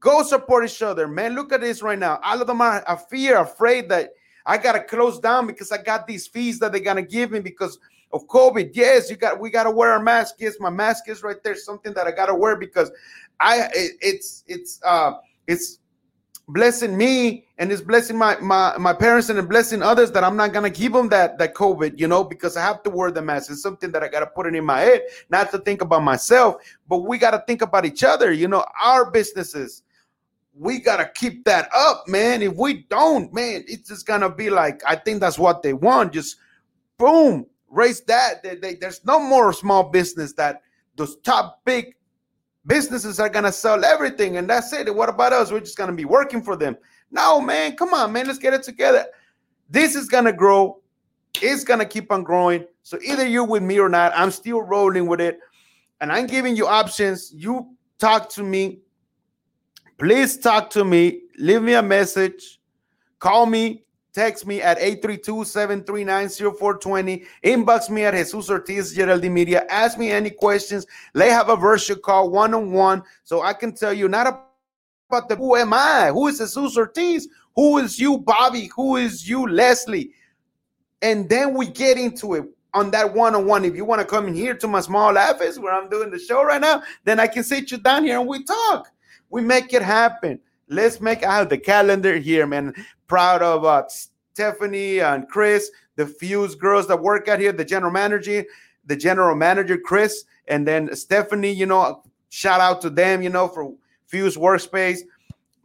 [0.00, 1.34] Go support each other, man.
[1.34, 2.20] Look at this right now.
[2.22, 4.10] All of them are, fear, afraid that
[4.46, 7.78] I gotta close down because I got these fees that they're gonna give me because
[8.12, 8.70] of COVID.
[8.72, 10.36] Yes, you got we gotta wear our mask.
[10.38, 11.54] Yes, my mask is right there.
[11.54, 12.90] Something that I gotta wear because
[13.40, 15.14] I it, it's it's uh
[15.46, 15.80] it's
[16.48, 20.52] blessing me and it's blessing my my my parents and blessing others that I'm not
[20.52, 23.50] gonna give them that that COVID, you know, because I have to wear the mask.
[23.50, 26.56] It's something that I gotta put it in my head, not to think about myself,
[26.88, 29.82] but we gotta think about each other, you know, our businesses.
[30.54, 32.42] We gotta keep that up, man.
[32.42, 36.14] If we don't, man, it's just gonna be like I think that's what they want.
[36.14, 36.36] Just
[36.96, 38.42] boom, raise that.
[38.42, 40.62] They, they, there's no more small business that
[40.96, 41.94] those top big
[42.68, 44.94] businesses are gonna sell everything and that's it.
[44.94, 45.50] What about us?
[45.50, 46.76] We're just gonna be working for them.
[47.10, 49.06] No, man, come on, man, let's get it together.
[49.68, 50.80] This is gonna grow,
[51.40, 52.66] it's gonna keep on growing.
[52.82, 55.40] So either you're with me or not, I'm still rolling with it,
[56.00, 57.32] and I'm giving you options.
[57.34, 58.80] You talk to me,
[59.98, 62.60] please talk to me, leave me a message,
[63.18, 63.84] call me,
[64.18, 69.64] text me at 832-739-0420 inbox me at jesus ortiz geraldine media.
[69.70, 70.88] Ask me any questions.
[71.14, 75.54] Let have a virtual call one-on-one so i can tell you not about the who
[75.54, 76.10] am i?
[76.12, 77.28] Who is jesus ortiz?
[77.54, 78.68] Who is you bobby?
[78.74, 80.10] Who is you leslie?
[81.00, 83.64] And then we get into it on that one-on-one.
[83.64, 86.18] If you want to come in here to my small office where i'm doing the
[86.18, 88.90] show right now then i can sit you down here and we talk.
[89.30, 92.74] We make it happen let's make have the calendar here, man.
[93.06, 97.92] Proud of uh, Stephanie and Chris, the Fuse girls that work out here, the general
[97.92, 98.44] manager,
[98.86, 101.52] the general manager Chris, and then Stephanie.
[101.52, 103.22] You know, shout out to them.
[103.22, 103.72] You know, for
[104.06, 105.00] Fuse Workspace.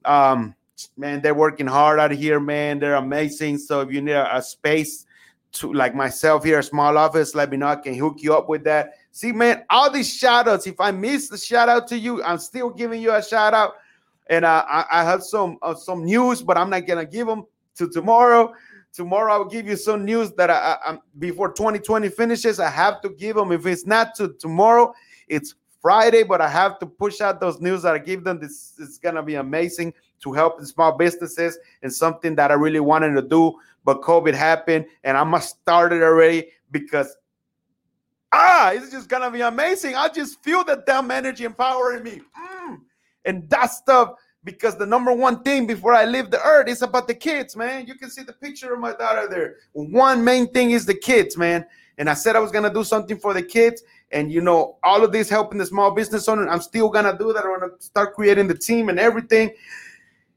[0.05, 0.55] Um,
[0.97, 2.79] man, they're working hard out here, man.
[2.79, 3.57] They're amazing.
[3.57, 5.05] So if you need a, a space
[5.53, 7.67] to like myself here, a small office, let me know.
[7.67, 8.95] I can hook you up with that.
[9.11, 10.65] See, man, all these shout outs.
[10.65, 13.75] If I miss the shout out to you, I'm still giving you a shout out
[14.27, 17.45] and uh, I, I have some uh, some news, but I'm not gonna give them
[17.75, 18.53] to tomorrow.
[18.93, 22.59] Tomorrow I'll give you some news that I, I, before 2020 finishes.
[22.59, 23.51] I have to give them.
[23.51, 24.93] If it's not to tomorrow,
[25.27, 28.39] it's Friday, but I have to push out those news that I give them.
[28.39, 32.79] This is gonna be amazing to help the small businesses and something that I really
[32.79, 37.17] wanted to do, but COVID happened, and I must start it already because
[38.31, 39.95] ah, it's just gonna be amazing.
[39.95, 42.21] I just feel that damn energy empowering me.
[42.39, 42.52] Mm
[43.25, 47.07] and that stuff because the number one thing before I leave the earth is about
[47.07, 47.87] the kids, man.
[47.87, 49.55] You can see the picture of my daughter there.
[49.71, 51.65] One main thing is the kids, man.
[51.97, 55.03] And I said I was gonna do something for the kids, and you know, all
[55.03, 56.49] of this helping the small business owner.
[56.49, 57.45] I'm still gonna do that.
[57.45, 59.51] I'm gonna start creating the team and everything.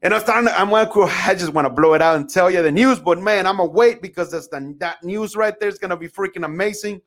[0.02, 0.48] And I'm starting.
[0.48, 1.10] To, I'm gonna.
[1.24, 3.56] I just want to blow it out and tell you the news, but man, I'm
[3.56, 7.00] gonna wait because that's the that news right there is gonna be freaking amazing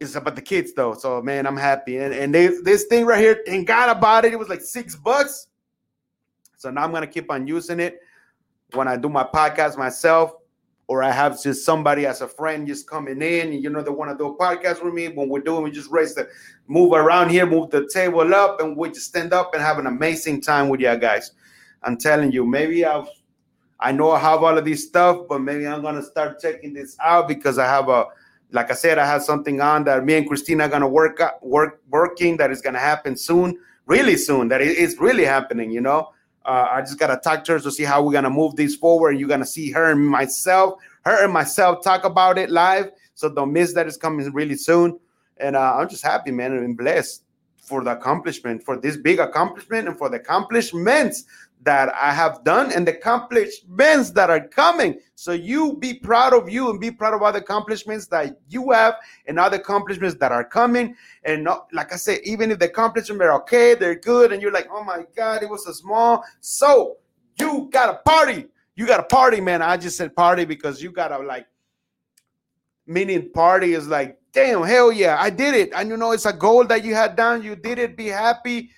[0.00, 0.94] it's about the kids though.
[0.94, 1.98] So man, I'm happy.
[1.98, 4.32] And and they, this thing right here, thank God about it.
[4.32, 5.48] It was like six bucks.
[6.56, 8.00] So now I'm gonna keep on using it
[8.72, 10.32] when I do my podcast myself.
[10.88, 13.90] or I have just somebody as a friend just coming in, and you know they
[13.90, 15.08] want to do a podcast with me.
[15.08, 16.28] When we're doing, we just raise the
[16.68, 19.86] move around here, move the table up, and we just stand up and have an
[19.86, 21.32] amazing time with you guys.
[21.82, 23.08] I'm telling you, maybe I've
[23.78, 26.96] I know I have all of this stuff, but maybe I'm gonna start checking this
[27.02, 28.06] out because I have a
[28.52, 31.80] like I said, I have something on that me and Christina are gonna work work
[31.88, 34.48] working that is gonna happen soon, really soon.
[34.48, 36.12] That is really happening, you know.
[36.44, 39.12] Uh, I just gotta talk to her to see how we're gonna move this forward.
[39.12, 42.90] You're gonna see her and myself, her and myself talk about it live.
[43.14, 43.86] So don't miss that.
[43.86, 44.98] It's coming really soon.
[45.38, 47.22] And uh, I'm just happy, man, and blessed
[47.56, 51.24] for the accomplishment, for this big accomplishment, and for the accomplishments
[51.62, 55.00] that I have done and the accomplishments that are coming.
[55.16, 58.94] So you be proud of you and be proud of other accomplishments that you have
[59.26, 60.94] and other accomplishments that are coming.
[61.24, 64.52] And not, like I said, even if the accomplishments are okay, they're good, and you're
[64.52, 66.22] like, oh my God, it was a small.
[66.40, 66.98] So
[67.38, 68.46] you got a party.
[68.76, 69.60] You got a party, man.
[69.60, 71.46] I just said party because you got to like,
[72.86, 75.72] meaning party is like, damn, hell yeah, I did it.
[75.74, 77.42] And you know, it's a goal that you had done.
[77.42, 77.96] You did it.
[77.96, 78.70] Be happy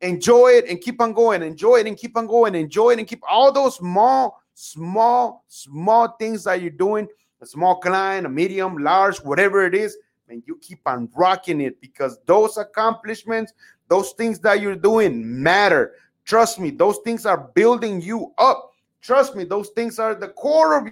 [0.00, 1.42] enjoy it and keep on going.
[1.42, 2.54] Enjoy it and keep on going.
[2.54, 7.06] Enjoy it and keep all those small small small things that you're doing
[7.42, 9.98] a small client a medium large whatever it is
[10.30, 13.52] and you keep on rocking it because those accomplishments
[13.88, 15.92] those things that you're doing matter.
[16.24, 18.70] Trust me those things are building you up.
[19.02, 20.88] Trust me those things are the core of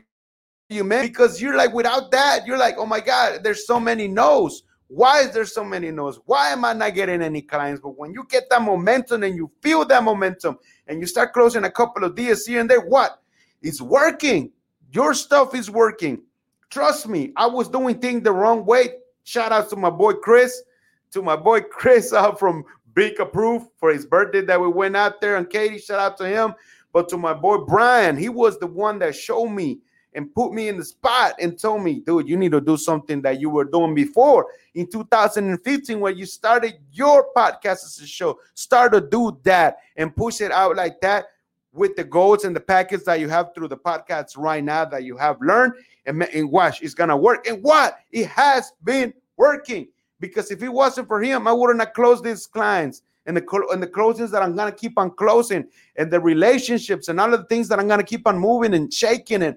[0.69, 4.09] you man because you're like without that you're like oh my god there's so many
[4.09, 4.62] no's
[4.95, 6.21] why is there so many no's?
[6.27, 7.81] Why am I not getting any clients?
[7.81, 11.65] But when you get that momentum and you feel that momentum and you start closing
[11.65, 13.21] a couple of deals here and there, what?
[13.61, 14.53] It's working.
[14.93, 16.23] Your stuff is working.
[16.71, 18.91] Trust me, I was doing things the wrong way.
[19.25, 20.63] Shout out to my boy Chris,
[21.11, 25.21] to my boy Chris out from Big Approve for his birthday that we went out
[25.21, 25.37] there.
[25.37, 26.55] And Katie, shout out to him.
[26.93, 29.81] But to my boy Brian, he was the one that showed me
[30.14, 33.20] and put me in the spot and told me, dude, you need to do something
[33.22, 38.38] that you were doing before in 2015 when you started your podcast as a show.
[38.55, 41.27] Start to do that and push it out like that
[41.72, 45.03] with the goals and the packets that you have through the podcast right now that
[45.03, 45.72] you have learned
[46.07, 47.46] and, and watch it's gonna work.
[47.48, 49.88] And what it has been working
[50.20, 53.83] because if it wasn't for him, I wouldn't have closed these clients and the and
[53.83, 57.46] the closings that I'm gonna keep on closing and the relationships and all of the
[57.46, 59.57] things that I'm gonna keep on moving and shaking and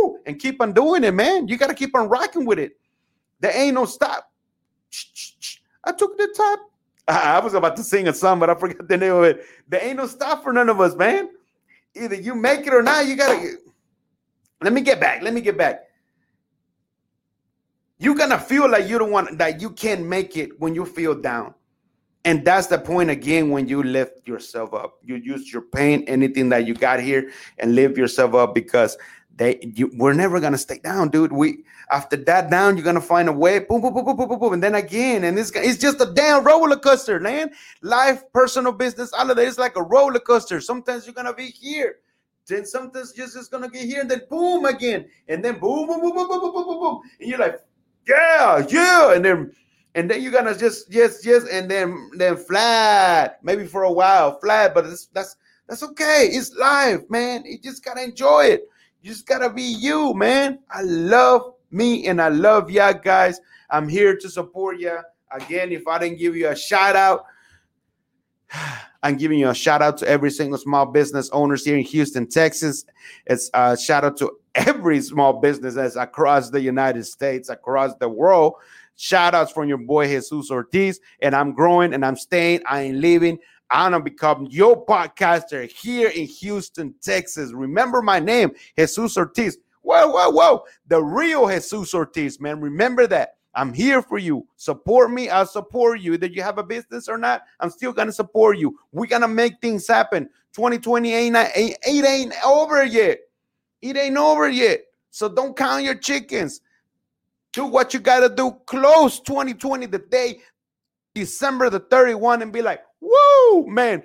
[0.00, 0.18] Woo!
[0.26, 1.48] And keep on doing it, man.
[1.48, 2.72] You got to keep on rocking with it.
[3.40, 4.30] There ain't no stop.
[5.84, 6.60] I took the top.
[7.08, 9.44] I was about to sing a song, but I forgot the name of it.
[9.68, 11.30] There ain't no stop for none of us, man.
[11.94, 13.06] Either you make it or not.
[13.06, 13.56] You gotta.
[14.62, 15.22] Let me get back.
[15.22, 15.86] Let me get back.
[17.98, 21.14] You're gonna feel like you don't want that you can't make it when you feel
[21.14, 21.54] down.
[22.24, 24.98] And that's the point again when you lift yourself up.
[25.02, 28.98] You use your pain, anything that you got here, and lift yourself up because
[29.40, 31.32] they you, we're never gonna stay down, dude.
[31.32, 33.58] We after that down, you're gonna find a way.
[33.58, 36.12] Boom, boom, boom, boom, boom, boom, boom, and then again, and this it's just a
[36.12, 37.50] damn roller coaster, man.
[37.80, 40.60] Life, personal business, all of that is like a roller coaster.
[40.60, 42.00] Sometimes you're gonna be here,
[42.46, 46.02] then sometimes just is gonna get here, and then boom again, and then boom, boom,
[46.02, 47.60] boom, boom, boom, boom, boom, boom, boom, and you're like,
[48.06, 49.52] yeah, yeah, and then
[49.94, 54.38] and then you're gonna just yes, yes, and then then flat, maybe for a while,
[54.38, 56.28] flat, but that's that's that's okay.
[56.30, 57.44] It's life, man.
[57.46, 58.68] You just gotta enjoy it.
[59.02, 60.58] You just gotta be you, man.
[60.70, 63.40] I love me and I love y'all guys.
[63.70, 64.98] I'm here to support you.
[65.30, 67.24] Again, if I didn't give you a shout out,
[69.02, 72.26] I'm giving you a shout out to every single small business owners here in Houston,
[72.26, 72.84] Texas.
[73.26, 78.54] It's a shout out to every small business across the United States, across the world.
[78.96, 81.00] Shout outs from your boy Jesus Ortiz.
[81.22, 82.60] And I'm growing and I'm staying.
[82.68, 83.38] I ain't leaving.
[83.70, 87.52] I'm gonna become your podcaster here in Houston, Texas.
[87.52, 89.58] Remember my name, Jesus Ortiz.
[89.82, 90.64] Whoa, whoa, whoa.
[90.88, 92.60] The real Jesus Ortiz, man.
[92.60, 93.36] Remember that.
[93.54, 94.46] I'm here for you.
[94.56, 95.28] Support me.
[95.28, 96.14] I'll support you.
[96.14, 98.78] Either you have a business or not, I'm still gonna support you.
[98.92, 100.28] We're gonna make things happen.
[100.52, 103.20] 2020 ain't, ain't, it ain't over yet.
[103.82, 104.80] It ain't over yet.
[105.10, 106.60] So don't count your chickens.
[107.52, 108.52] Do what you gotta do.
[108.66, 110.40] Close 2020 the day
[111.14, 114.02] December the 31 and be like, woo, man,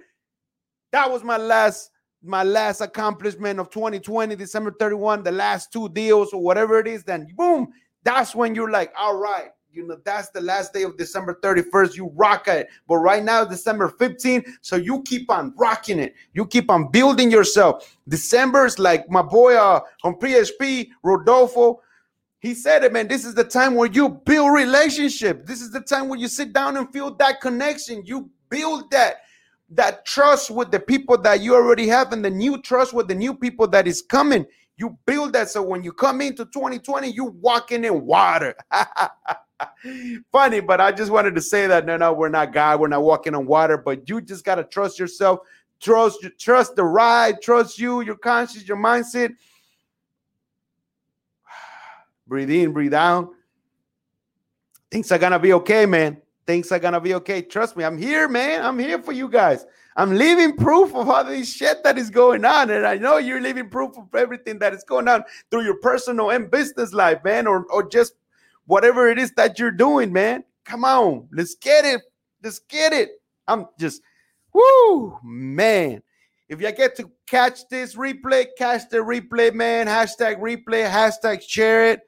[0.91, 1.91] that was my last
[2.23, 7.03] my last accomplishment of 2020, December 31, the last two deals or whatever it is,
[7.03, 7.67] then boom,
[8.03, 11.97] that's when you're like, all right, you know, that's the last day of December 31st.
[11.97, 12.67] You rock it.
[12.87, 16.15] But right now, December 15th, so you keep on rocking it.
[16.33, 17.97] You keep on building yourself.
[18.07, 21.81] December is like my boy uh, on PHP, Rodolfo.
[22.39, 23.07] He said it, man.
[23.07, 25.45] This is the time where you build relationship.
[25.45, 28.05] This is the time where you sit down and feel that connection.
[28.05, 29.17] You build that
[29.69, 33.15] that trust with the people that you already have and the new trust with the
[33.15, 34.45] new people that is coming.
[34.77, 38.55] You build that so when you come into 2020, you walking in water.
[40.31, 43.03] Funny, but I just wanted to say that no, no, we're not God, we're not
[43.03, 45.39] walking on water, but you just gotta trust yourself,
[45.79, 49.33] trust trust the ride, trust you, your conscience, your mindset.
[52.27, 53.29] breathe in, breathe out.
[54.91, 56.21] Things are gonna be okay, man.
[56.47, 57.41] Things are gonna be okay.
[57.41, 58.63] Trust me, I'm here, man.
[58.63, 59.65] I'm here for you guys.
[59.97, 62.69] I'm living proof of all this shit that is going on.
[62.69, 66.31] And I know you're living proof of everything that is going on through your personal
[66.31, 68.13] and business life, man, or, or just
[68.65, 70.43] whatever it is that you're doing, man.
[70.65, 72.01] Come on, let's get it.
[72.43, 73.21] Let's get it.
[73.47, 74.01] I'm just,
[74.53, 76.01] whoo, man.
[76.49, 79.87] If you get to catch this replay, catch the replay, man.
[79.87, 82.01] Hashtag replay, hashtag share it.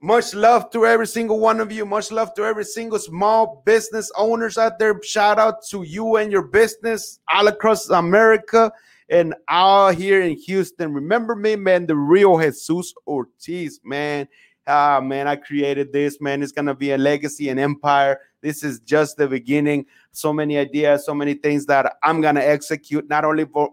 [0.00, 1.84] Much love to every single one of you.
[1.84, 5.00] Much love to every single small business owners out there.
[5.02, 8.70] Shout out to you and your business all across America
[9.08, 10.94] and all here in Houston.
[10.94, 14.28] Remember me, man, the real Jesus Ortiz, man.
[14.68, 16.42] Ah, man, I created this, man.
[16.42, 18.20] It's gonna be a legacy and empire.
[18.40, 19.86] This is just the beginning.
[20.12, 23.72] So many ideas, so many things that I'm gonna execute, not only for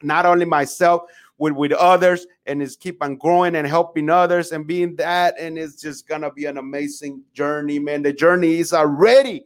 [0.00, 1.02] not only myself,
[1.42, 5.34] with with others and is keep on growing and helping others and being that.
[5.40, 8.02] And it's just gonna be an amazing journey man.
[8.02, 9.44] The journey is already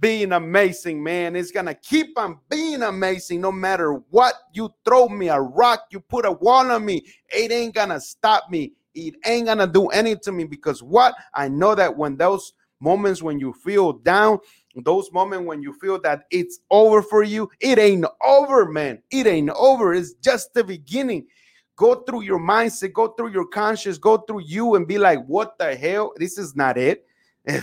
[0.00, 1.34] being amazing man.
[1.34, 4.34] It's gonna keep on being amazing no matter what.
[4.52, 8.50] You throw me a rock you put a wall on me it ain't gonna stop
[8.50, 8.74] me.
[8.94, 11.14] It ain't gonna do anything to me because what?
[11.32, 14.38] I know that when those moments when you feel down
[14.76, 19.02] those moments when you feel that it's over for you, it ain't over, man.
[19.10, 19.94] It ain't over.
[19.94, 21.26] It's just the beginning.
[21.76, 25.58] Go through your mindset, go through your conscience, go through you and be like, what
[25.58, 26.12] the hell?
[26.16, 27.06] This is not it.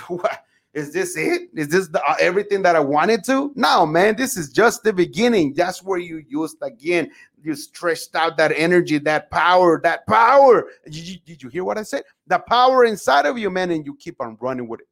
[0.73, 1.49] Is this it?
[1.55, 3.51] Is this the, uh, everything that I wanted to?
[3.55, 5.55] No, man, this is just the beginning.
[5.55, 7.09] That's where you used again.
[7.41, 10.67] You stretched out that energy, that power, that power.
[10.85, 12.03] Did you, did you hear what I said?
[12.27, 14.87] The power inside of you, man, and you keep on running with it.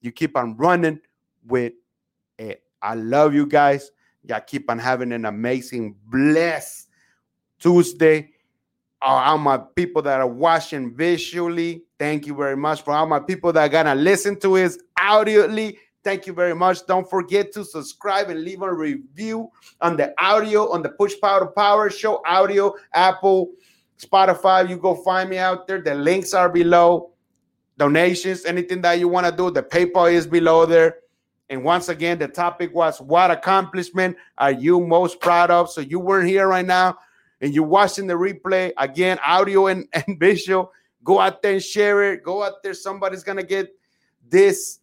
[0.00, 1.00] You keep on running
[1.46, 1.72] with
[2.38, 2.62] it.
[2.82, 3.90] I love you guys.
[4.22, 6.88] Y'all keep on having an amazing, blessed
[7.58, 8.30] Tuesday.
[9.02, 12.82] All my people that are watching visually, thank you very much.
[12.82, 16.84] For all my people that are gonna listen to it audioly, thank you very much.
[16.86, 21.46] Don't forget to subscribe and leave a review on the audio on the Push Power
[21.46, 23.52] Power Show audio, Apple,
[23.98, 24.68] Spotify.
[24.68, 25.80] You go find me out there.
[25.80, 27.12] The links are below.
[27.78, 30.96] Donations, anything that you want to do, the PayPal is below there.
[31.48, 35.70] And once again, the topic was what accomplishment are you most proud of?
[35.70, 36.98] So you weren't here right now
[37.40, 40.72] and you're watching the replay again, audio and, and visual.
[41.04, 42.24] Go out there and share it.
[42.24, 42.74] Go out there.
[42.74, 43.72] Somebody's gonna get
[44.28, 44.80] this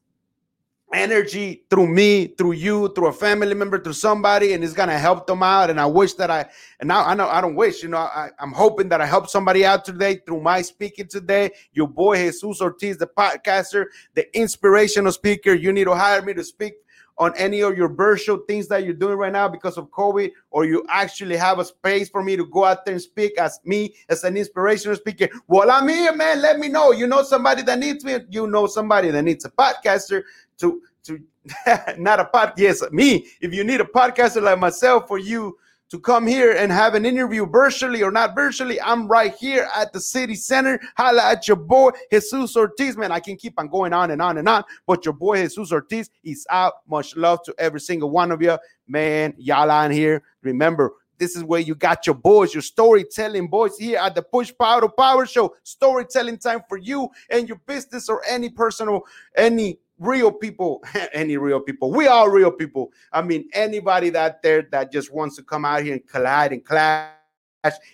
[0.93, 5.27] energy through me, through you, through a family member, through somebody, and it's gonna help
[5.27, 5.69] them out.
[5.69, 6.45] And I wish that I,
[6.79, 9.29] and now I know I don't wish, you know, I, am hoping that I help
[9.29, 11.51] somebody out today through my speaking today.
[11.73, 15.53] Your boy Jesus Ortiz, the podcaster, the inspirational speaker.
[15.53, 16.73] You need to hire me to speak
[17.17, 20.65] on any of your virtual things that you're doing right now because of COVID, or
[20.65, 23.93] you actually have a space for me to go out there and speak as me,
[24.09, 25.27] as an inspirational speaker.
[25.47, 26.41] Well, I'm here, man.
[26.41, 26.91] Let me know.
[26.91, 28.17] You know somebody that needs me.
[28.29, 30.23] You know somebody that needs a podcaster
[30.57, 31.19] to to
[31.97, 35.57] not a pod yes me if you need a podcaster like myself for you
[35.93, 39.93] to come here and have an interview virtually or not virtually i'm right here at
[39.93, 40.79] the city center.
[40.97, 42.97] Holla at your boy jesus ortiz.
[42.97, 45.71] Man i can keep on going on and on and on but your boy jesus
[45.71, 46.73] ortiz is out.
[46.87, 50.23] Much love to every single one of you man y'all on here.
[50.41, 54.51] Remember this is where you got your boys, your storytelling boys here at the Push
[54.59, 55.55] Power to Power Show.
[55.61, 59.03] Storytelling time for you and your business or any personal,
[59.35, 60.83] any real people,
[61.13, 61.91] any real people.
[61.91, 62.91] We are real people.
[63.11, 66.63] I mean, anybody that there that just wants to come out here and collide and
[66.63, 67.09] clash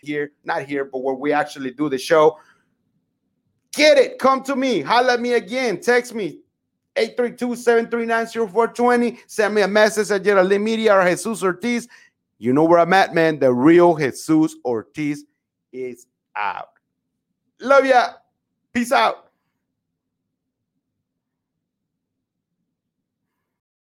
[0.02, 2.38] here, not here, but where we actually do the show.
[3.74, 4.20] Get it.
[4.20, 4.82] Come to me.
[4.82, 5.80] Holla at me again.
[5.80, 6.40] Text me
[6.96, 9.20] 832-739-0420.
[9.28, 11.88] Send me a message at Geraldine Media or Jesus Ortiz.
[12.40, 13.38] You know where I'm at, man.
[13.38, 15.26] The real Jesus Ortiz
[15.72, 16.70] is out.
[17.62, 18.14] Love ya.
[18.74, 19.29] Peace out.